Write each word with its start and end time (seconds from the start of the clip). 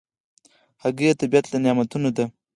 هګۍ 0.83 1.07
د 1.11 1.17
طبیعت 1.21 1.45
له 1.49 1.57
نعمتونو 1.63 2.09
ده. 2.17 2.25